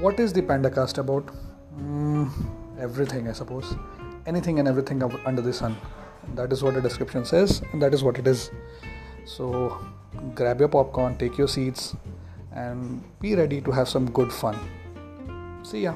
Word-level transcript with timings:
what 0.00 0.18
is 0.18 0.32
the 0.32 0.42
Pandacast 0.42 0.98
about? 0.98 1.26
Mm, 1.78 2.30
everything, 2.80 3.28
I 3.28 3.32
suppose. 3.32 3.74
Anything 4.26 4.58
and 4.58 4.66
everything 4.66 5.02
under 5.02 5.42
the 5.42 5.52
sun. 5.52 5.76
That 6.34 6.52
is 6.52 6.62
what 6.62 6.74
the 6.74 6.80
description 6.80 7.24
says, 7.24 7.62
and 7.72 7.82
that 7.82 7.92
is 7.92 8.02
what 8.02 8.18
it 8.18 8.26
is. 8.26 8.50
So, 9.26 9.78
grab 10.34 10.60
your 10.60 10.68
popcorn, 10.68 11.16
take 11.18 11.36
your 11.36 11.48
seats, 11.48 11.96
and 12.52 13.02
be 13.20 13.34
ready 13.34 13.60
to 13.60 13.70
have 13.70 13.88
some 13.88 14.10
good 14.10 14.32
fun. 14.32 14.56
See 15.62 15.82
ya. 15.82 15.94